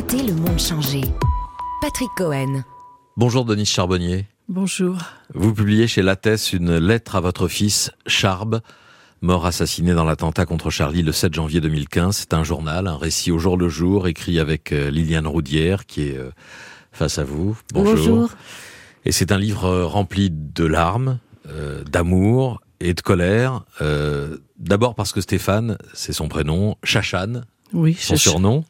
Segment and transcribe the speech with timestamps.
[0.00, 1.02] Écoutez le monde changer.
[1.82, 2.64] Patrick Cohen.
[3.18, 4.24] Bonjour Denis Charbonnier.
[4.48, 4.96] Bonjour.
[5.34, 8.62] Vous publiez chez Lattès une lettre à votre fils, Charb,
[9.20, 12.16] mort assassiné dans l'attentat contre Charlie le 7 janvier 2015.
[12.16, 16.08] C'est un journal, un récit au jour le jour, écrit avec euh, Liliane Roudière, qui
[16.08, 16.30] est euh,
[16.92, 17.58] face à vous.
[17.74, 17.94] Bonjour.
[17.94, 18.30] Bonjour.
[19.04, 21.18] Et c'est un livre euh, rempli de larmes,
[21.90, 23.64] d'amour et de colère.
[24.58, 28.64] D'abord parce que Stéphane, c'est son prénom, Chachane, oui, son surnom,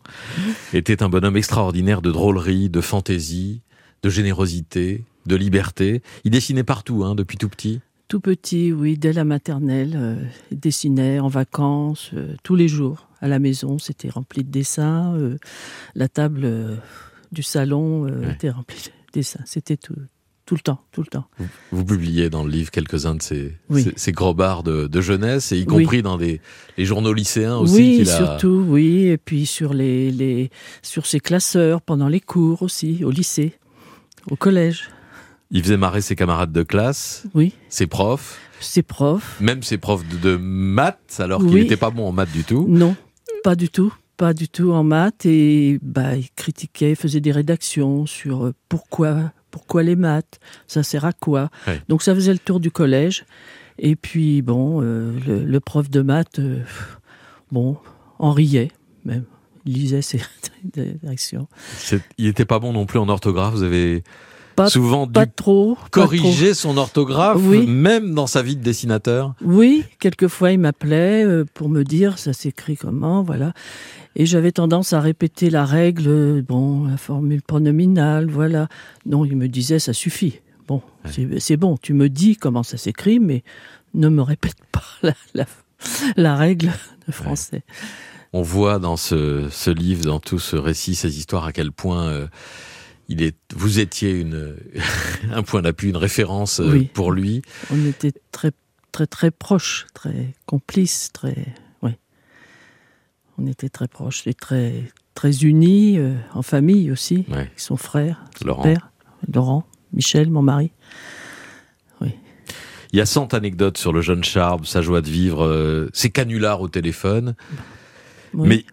[0.72, 3.62] était un bonhomme extraordinaire de drôlerie, de fantaisie,
[4.02, 6.02] de générosité, de liberté.
[6.24, 7.80] Il dessinait partout, hein, depuis tout petit.
[8.08, 10.16] Tout petit, oui, dès la maternelle, euh,
[10.50, 13.08] il dessinait en vacances, euh, tous les jours.
[13.20, 15.14] À la maison, c'était rempli de dessins.
[15.14, 15.36] Euh,
[15.94, 16.80] la table
[17.30, 18.32] du salon Ouais.
[18.32, 19.42] était remplie de dessins.
[19.44, 19.94] C'était tout,
[20.50, 21.26] tout le temps, tout le temps.
[21.38, 23.84] Vous, vous publiez dans le livre quelques-uns de ces, Oui.
[23.84, 25.66] ces, ces gros bars de, de jeunesse, et y Oui.
[25.66, 26.40] compris dans des,
[26.76, 27.76] les journaux lycéens aussi.
[27.76, 28.16] oui, qu'il a...
[28.16, 29.06] surtout, oui.
[29.06, 30.50] Et puis sur les, les,
[30.82, 33.52] sur ses classeurs pendant les cours aussi, au lycée,
[34.28, 34.90] au collège.
[35.52, 39.40] Il faisait marrer ses camarades de classe, Oui, ses profs, ses profs.
[39.40, 41.60] même ses profs de, de maths, alors qu'il Oui.
[41.62, 42.66] n'était pas bon en maths du tout.
[42.68, 42.96] Non,
[43.44, 43.94] pas du tout.
[44.16, 45.26] Pas du tout en maths.
[45.26, 51.04] Et bah, il critiquait, faisait des rédactions sur euh, pourquoi, pourquoi les maths, ça sert
[51.04, 51.50] à quoi.
[51.88, 53.24] Donc ça faisait le tour du collège.
[53.78, 56.60] Et puis, bon, euh, le, le prof de maths, euh,
[57.50, 57.76] bon,
[58.18, 58.70] en riait
[59.04, 59.24] même.
[59.66, 60.20] Il lisait ses.
[61.76, 63.54] C'est- Il n'était pas bon non plus en orthographe.
[63.54, 64.02] Vous avez
[64.64, 65.74] Pas- souvent dû Pas trop.
[65.74, 65.90] pas trop.
[65.90, 67.66] corriger son orthographe, Oui.
[67.66, 69.34] même dans sa vie de dessinateur.
[69.44, 73.52] Oui, quelquefois il m'appelait euh, pour me dire ça s'écrit comment, voilà.
[74.16, 78.68] Et j'avais tendance à répéter la règle, euh, bon, la formule pronominale, voilà.
[79.06, 80.40] Non, il me disait ça suffit.
[80.68, 81.38] Bon, Ouais.
[81.40, 83.42] c'est- bon, tu me dis comment ça s'écrit, mais
[83.94, 85.46] ne me répète pas la, la-
[86.16, 86.70] la règle
[87.06, 87.62] de français.
[88.32, 92.06] On voit dans ce, ce livre, dans tout ce récit, ces histoires, à quel point
[92.08, 92.26] euh,
[93.12, 94.56] il est, vous étiez une,
[95.32, 96.90] un point d'appui, une référence euh, Oui.
[96.94, 97.42] pour lui.
[97.72, 98.52] On était très,
[98.92, 101.36] très, très proches, très complices, très,
[101.82, 101.90] oui.
[103.36, 104.84] On était très proches et très,
[105.14, 107.38] très unis, euh, en famille aussi, Ouais.
[107.38, 108.62] avec son frère, son Laurent.
[108.62, 108.90] père,
[109.34, 110.70] Laurent, Michel, mon mari.
[112.92, 116.10] Il y a 100 anecdotes sur le jeune Charb, sa joie de vivre, euh, ses
[116.10, 117.36] canulars au téléphone.
[118.34, 118.48] Oui.
[118.48, 118.64] Mais,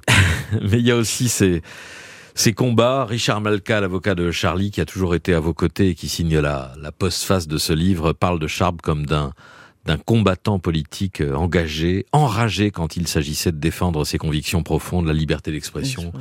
[0.63, 1.61] mais il y a aussi ces,
[2.37, 3.05] ces combats.
[3.05, 6.39] Richard Malka, l'avocat de Charlie, qui a toujours été à vos côtés et qui signe
[6.39, 9.33] la, la postface de ce livre, parle de Charb comme d'un
[9.85, 15.13] d'un combattant politique euh, engagé, enragé quand il s'agissait de défendre ses convictions profondes, la
[15.13, 16.11] liberté d'expression,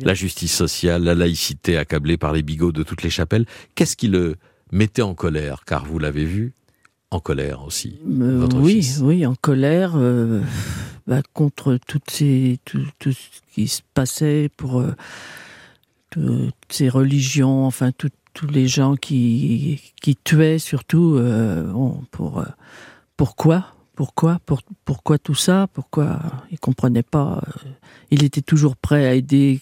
[0.00, 3.46] la justice sociale, la laïcité accablée par les bigots de toutes les chapelles.
[3.74, 4.36] Qu'est-ce qui le
[4.70, 6.52] mettait en colère Car vous l'avez vu,
[7.10, 7.98] en colère aussi.
[8.06, 9.00] Euh, votre oui, fils?
[9.02, 10.40] oui, en colère euh,
[11.06, 14.94] bah, contre toutes ces, tout, ce qui se passait pour euh,
[16.10, 18.10] toutes ces religions, enfin tous
[18.48, 21.16] les gens qui, qui tuaient surtout.
[21.16, 22.44] euh, bon, pour euh,
[23.16, 26.20] pourquoi, pourquoi, pour, pourquoi tout ça Pourquoi
[26.50, 27.68] il comprenait pas euh,
[28.10, 29.60] Il était toujours prêt à aider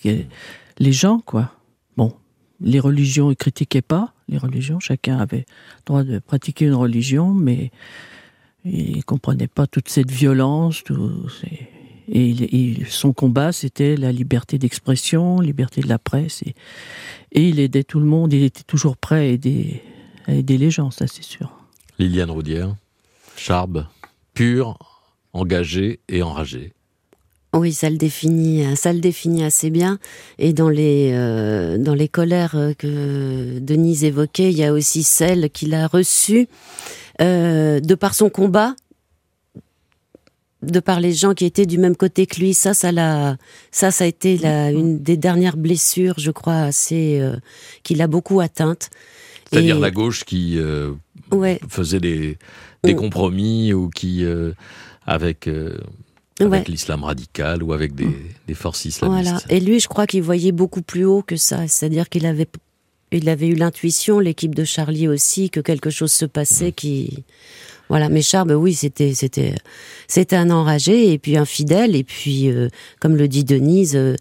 [0.78, 1.53] les gens, quoi.
[1.97, 2.14] Bon,
[2.60, 4.80] les religions, il critiquait pas les religions.
[4.80, 5.44] Chacun avait
[5.80, 7.70] le droit de pratiquer une religion, mais
[8.65, 11.11] il comprenait pas toute cette violence, tout
[12.09, 16.55] et, il- il- son combat, c'était la liberté d'expression, liberté de la presse, et,
[17.33, 18.33] et il aidait tout le monde.
[18.33, 19.83] Il était toujours prêt à aider,
[20.27, 21.51] à aider les gens, ça c'est sûr.
[21.99, 22.75] Liliane Roudière,
[23.37, 23.87] Charb,
[24.34, 24.78] pur,
[25.33, 26.72] engagé et enragé.
[27.55, 29.99] Oui, ça le définit, ça le définit assez bien.
[30.39, 35.51] Et dans les euh, dans les colères que Denise évoquait, il y a aussi celle
[35.51, 36.49] qu'il a reçue
[37.22, 38.75] euh, de par son combat,
[40.62, 42.55] de par les gens qui étaient du même côté que lui.
[42.55, 43.37] Ça, ça l'a,
[43.71, 47.37] ça, ça a été la, une des dernières blessures, je crois, assez euh,
[47.83, 48.91] qui l'a beaucoup atteinte.
[49.50, 50.93] C'est-à-dire Et- la gauche qui euh,
[51.31, 52.38] Ouais, faisait des,
[52.84, 54.53] des compromis ou qui, euh,
[55.06, 56.65] avec, avec ouais.
[56.69, 58.09] l'islam radical ou avec des,
[58.47, 59.31] des forces islamistes.
[59.31, 59.41] Voilà.
[59.49, 61.66] Et lui, je crois qu'il voyait beaucoup plus haut que ça.
[61.69, 62.47] C'est-à-dire qu'il avait,
[63.18, 67.24] il avait eu l'intuition, l'équipe de Charlie aussi, que quelque chose se passait qui.
[67.88, 68.09] Voilà.
[68.09, 69.54] Mais Charb, oui, c'était, c'était,
[70.09, 71.94] c'était un enragé et puis un fidèle.
[71.94, 72.68] Et puis, euh,
[73.00, 74.16] comme le dit Denise, euh,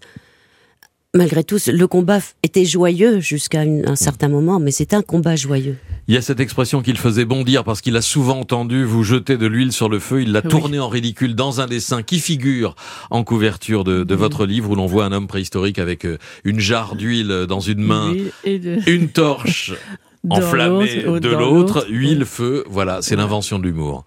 [1.14, 5.76] malgré tout, le combat était joyeux jusqu'à un certain moment, mais c'est un combat joyeux.
[6.08, 9.36] Il y a cette expression qu'il faisait bondir parce qu'il a souvent entendu vous jeter
[9.36, 10.22] de l'huile sur le feu.
[10.22, 10.50] Il l'a Oui.
[10.50, 12.74] tourné en ridicule dans un dessin qui figure
[13.10, 14.20] en couverture de, de Oui.
[14.20, 17.82] votre livre où l'on voit un homme préhistorique avec euh, une jarre d'huile dans une
[17.82, 19.72] main, Oui, et de- une torche
[20.30, 22.64] enflammée de l'autre, huile, feu.
[22.68, 23.20] Voilà, c'est Ouais.
[23.20, 24.04] l'invention de l'humour.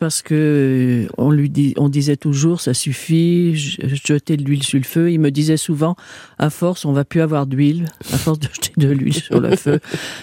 [0.00, 5.12] Parce que euh, on lui disait toujours, ça suffit, jeter de l'huile sur le feu.
[5.12, 5.94] Il me disait souvent,
[6.38, 9.54] à force, on va plus avoir d'huile, à force de jeter de l'huile sur le
[9.56, 9.78] feu.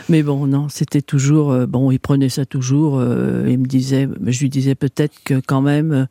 [0.10, 2.98] Mais bon, non, c'était toujours, euh, bon, il prenait ça toujours.
[2.98, 6.08] Euh, il me disait, je lui disais peut-être que quand même,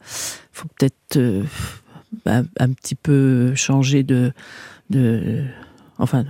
[0.53, 1.19] faut peut-être
[2.25, 4.33] un petit peu changer de,
[5.99, 6.25] enfin,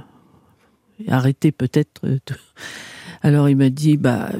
[1.06, 2.00] arrêter peut-être
[3.22, 4.30] alors il m'a dit, bah,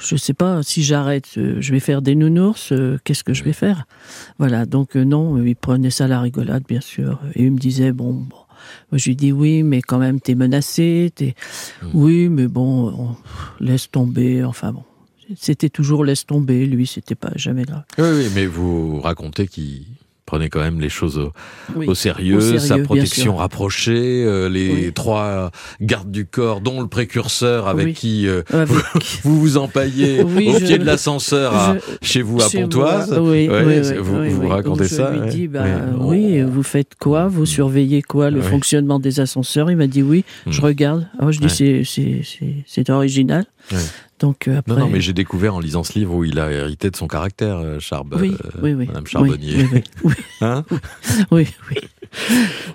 [0.00, 3.44] je sais pas, si j'arrête, euh, je vais faire des nounours, euh, qu'est-ce que je
[3.44, 3.86] vais faire?
[4.38, 7.20] Voilà, donc euh, non, il prenait ça à la rigolade, bien sûr.
[7.34, 8.36] Et il me disait, bon, bon.
[8.92, 11.34] Moi, je lui dis oui, mais quand même, t'es menacé, t'es...
[11.82, 11.86] Mmh.
[11.94, 13.16] Oui, mais bon,
[13.58, 14.84] laisse tomber, enfin bon.
[15.36, 17.84] C'était toujours laisse tomber, lui, c'était pas jamais grave.
[17.98, 19.86] Oui, oui, mais vous racontez qu'il
[20.32, 21.20] prenait quand même les choses
[21.76, 25.50] au, sérieux, sa protection rapprochée, euh, les trois
[25.82, 28.40] gardes du corps, dont le précurseur avec qui euh,
[29.24, 33.12] vous, vous empaillez au pied de l'ascenseur chez vous à Pontoise.
[33.12, 35.12] vous, vous racontez ça.
[35.14, 35.66] Je lui dis, bah,
[35.98, 37.26] oui, vous faites quoi?
[37.26, 39.70] Vous surveillez quoi Le fonctionnement des ascenseurs?
[39.70, 40.24] Il m'a dit oui.
[40.46, 40.64] Je hmm.
[40.64, 41.08] regarde.
[41.18, 41.84] Alors je dis
[42.66, 43.44] c'est original.
[44.22, 44.72] Donc euh, après...
[44.74, 47.08] Non, non, mais j'ai découvert en lisant ce livre où il a hérité de son
[47.08, 49.66] caractère, euh, Charb, oui, euh, oui, oui, Madame Charbonnier.
[49.72, 50.64] Oui, oui, hein
[51.32, 51.76] oui, oui.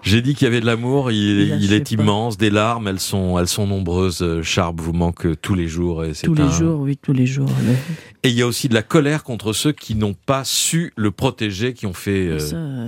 [0.03, 3.39] J'ai dit qu'il y avait de l'amour, il, il est immense, des larmes, elles sont,
[3.39, 4.41] elles sont nombreuses.
[4.41, 6.03] Charb vous manque tous les jours.
[6.03, 7.49] Et tous les jours, oui, tous les jours.
[8.23, 11.11] Et il y a aussi de la colère contre ceux qui n'ont pas su le
[11.11, 12.37] protéger, qui ont fait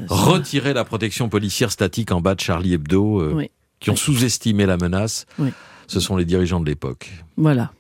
[0.10, 3.40] retirer la protection policière statique en bas de Charlie Hebdo,
[3.80, 5.28] qui ont sous-estimé la menace.
[5.88, 7.10] Ce sont les dirigeants de l'époque.
[7.38, 7.72] Voilà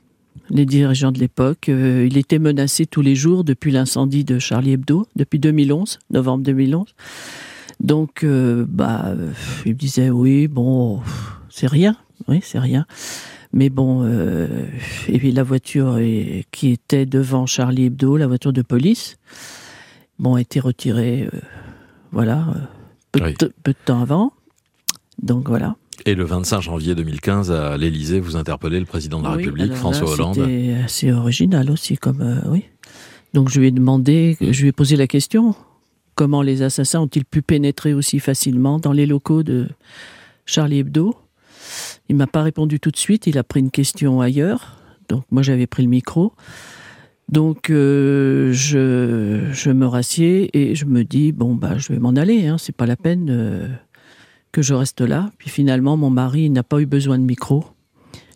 [0.49, 1.69] les dirigeants de l'époque.
[1.69, 6.43] Euh, il était menacé tous les jours depuis l'incendie de Charlie Hebdo, depuis 2011, novembre
[6.43, 6.87] 2011.
[7.79, 9.31] Donc, euh, bah, euh,
[9.65, 11.01] il me disait oui, bon,
[11.49, 11.95] c'est rien,
[12.27, 12.85] oui, c'est rien.
[13.51, 14.05] Mais bon,
[15.07, 15.99] et puis la voiture
[16.51, 19.17] qui était devant Charlie Hebdo, la voiture de police,
[20.19, 21.27] bon, a été retirée,
[22.11, 22.45] voilà,
[23.11, 23.21] peu,
[23.63, 24.33] peu de temps avant.
[25.23, 25.77] Donc voilà.
[26.05, 30.11] Et le 25 janvier 2015, à l'Élysée, vous interpellez le président de la République, François
[30.11, 30.35] Hollande.
[30.35, 32.65] C'était assez original aussi, comme euh, oui.
[33.33, 34.51] Donc je lui ai demandé, mm.
[34.51, 35.55] je lui ai posé la question
[36.19, 39.69] comment les assassins ont-ils pu pénétrer aussi facilement dans les locaux de
[40.45, 41.15] Charlie Hebdo?
[42.09, 43.25] Il m'a pas répondu tout de suite.
[43.25, 44.81] Il a pris une question ailleurs.
[45.07, 46.33] Donc moi j'avais pris le micro.
[47.29, 52.09] Donc euh, je, je me rassieds et je me dis bon bah je vais m'en
[52.09, 52.47] aller.
[52.47, 53.29] Hein, c'est pas la peine.
[53.29, 53.69] Euh,
[54.51, 55.31] que je reste là.
[55.37, 57.65] Puis finalement, mon mari n'a pas eu besoin de micro.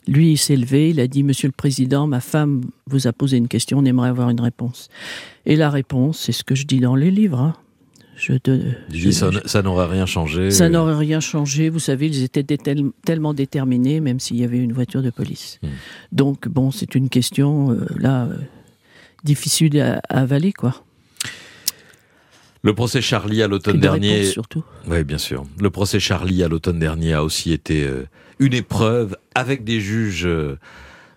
[0.08, 3.38] Lui, il s'est levé, il a dit Monsieur le Président, ma femme vous a posé
[3.38, 4.90] une question, on aimerait avoir une réponse.
[5.46, 7.40] Et la réponse, c'est ce que je dis dans les livres.
[7.40, 7.54] Hein.
[8.16, 8.38] Je,
[9.46, 10.52] ça, n'aurait rien changé.
[10.52, 11.70] Ça n'aurait rien changé.
[11.70, 12.46] Vous savez, ils étaient
[13.04, 15.60] tellement déterminés, même s'il y avait une voiture de police.
[15.64, 15.68] Hmm.
[16.12, 18.38] Donc, bon, c'est une question, euh, là, euh,
[19.24, 20.84] difficile à, à avaler, quoi.
[22.64, 24.24] Le procès Charlie à l'automne dernier.
[24.24, 24.64] Surtout.
[24.88, 25.44] Oui, bien sûr.
[25.60, 28.08] Le procès Charlie à l'automne dernier a aussi été euh,
[28.40, 30.58] une épreuve avec des juges euh,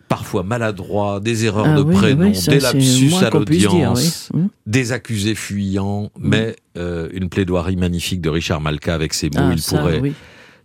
[0.09, 4.49] parfois maladroits, des erreurs ah de prénom, des lapsus à l'audience, hum.
[4.67, 6.21] des accusés fuyants, hum.
[6.21, 9.39] mais euh, une plaidoirie magnifique de Richard Malka avec ses mots.
[9.39, 10.13] Ah, Il pourrait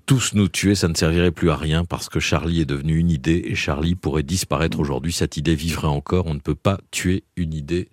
[0.07, 3.11] tous nous tuer, ça ne servirait plus à rien parce que Charlie est devenu une
[3.11, 5.13] idée et Charlie pourrait disparaître aujourd'hui.
[5.13, 6.25] Cette idée vivrait encore.
[6.25, 7.87] On ne peut pas tuer une idée.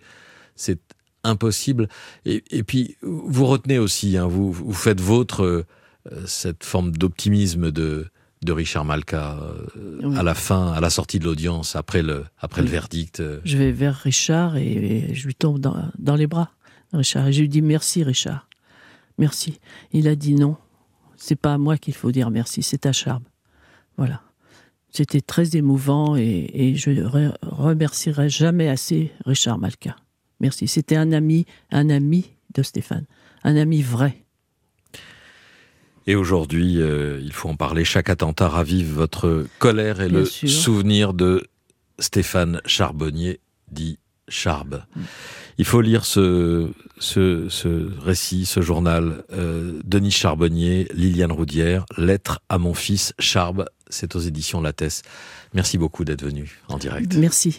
[0.57, 0.81] C'est
[1.29, 1.89] impossible.
[2.25, 5.67] Et, puis, vous retenez aussi, hein, vous, vous, faites vôtre euh,
[6.27, 8.07] cette forme d'optimisme de,
[8.43, 12.63] de Richard Malka euh, à la fin, à la sortie de l'audience, après le, après
[12.63, 13.21] le verdict.
[13.21, 13.41] Euh.
[13.45, 16.51] Je vais vers Richard et, je lui tombe dans, dans, les bras,
[16.93, 17.29] Richard.
[17.29, 18.49] Et je lui dis merci, Richard.
[19.19, 19.61] Merci.
[19.93, 20.57] Il a dit non.
[21.17, 23.23] C'est pas à moi qu'il faut dire merci, c'est à Charb.
[23.97, 24.23] Voilà.
[24.91, 29.97] C'était très émouvant et, et je ne remercierai jamais assez Richard Malka.
[30.41, 30.69] Merci.
[30.69, 33.07] C'était un ami, un ami de Stéphane,
[33.45, 34.25] un ami vrai.
[36.07, 37.85] Et aujourd'hui, euh, il faut en parler.
[37.85, 41.47] Chaque attentat ravive votre colère et le souvenir de
[41.99, 43.41] Stéphane Charbonnier,
[43.71, 44.85] dit Charbe.
[44.97, 45.01] Mm.
[45.59, 49.25] Il faut lire ce, ce, récit, ce journal.
[49.33, 53.67] Euh, Denis Charbonnier, Liliane Roudière, Lettre à mon fils Charbe.
[53.91, 55.03] C'est aux éditions Lattès.
[55.55, 57.17] Merci beaucoup d'être venu en direct.
[57.17, 57.57] Merci.